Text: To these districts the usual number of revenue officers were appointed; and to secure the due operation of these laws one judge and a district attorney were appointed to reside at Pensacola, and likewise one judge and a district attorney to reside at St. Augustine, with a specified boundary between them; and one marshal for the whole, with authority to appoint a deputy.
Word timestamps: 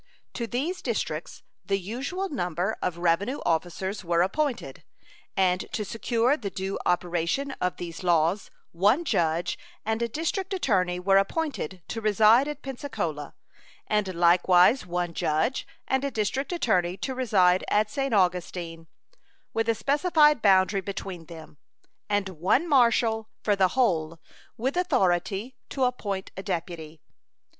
To 0.33 0.47
these 0.47 0.81
districts 0.81 1.43
the 1.63 1.77
usual 1.77 2.27
number 2.27 2.75
of 2.81 2.97
revenue 2.97 3.37
officers 3.45 4.03
were 4.03 4.23
appointed; 4.23 4.83
and 5.37 5.71
to 5.73 5.85
secure 5.85 6.35
the 6.35 6.49
due 6.49 6.79
operation 6.87 7.51
of 7.61 7.77
these 7.77 8.01
laws 8.01 8.49
one 8.71 9.05
judge 9.05 9.59
and 9.85 10.01
a 10.01 10.09
district 10.09 10.55
attorney 10.55 10.99
were 10.99 11.17
appointed 11.17 11.83
to 11.89 12.01
reside 12.01 12.47
at 12.47 12.63
Pensacola, 12.63 13.35
and 13.85 14.15
likewise 14.15 14.87
one 14.87 15.13
judge 15.13 15.67
and 15.87 16.03
a 16.03 16.09
district 16.09 16.51
attorney 16.51 16.97
to 16.97 17.13
reside 17.13 17.63
at 17.69 17.91
St. 17.91 18.11
Augustine, 18.11 18.87
with 19.53 19.69
a 19.69 19.75
specified 19.75 20.41
boundary 20.41 20.81
between 20.81 21.25
them; 21.27 21.59
and 22.09 22.27
one 22.27 22.67
marshal 22.67 23.29
for 23.43 23.55
the 23.55 23.67
whole, 23.77 24.19
with 24.57 24.75
authority 24.75 25.55
to 25.69 25.83
appoint 25.83 26.31
a 26.35 26.41
deputy. 26.41 27.01